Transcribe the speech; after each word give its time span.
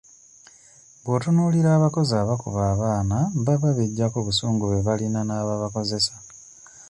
Bw'otunuulira 1.03 1.69
abakozi 1.73 2.13
abakuba 2.17 2.61
abaana 2.73 3.17
baba 3.45 3.69
beggyako 3.77 4.17
busungu 4.27 4.63
bwe 4.67 4.81
balina 4.87 5.21
n'ababakozesa. 5.25 6.13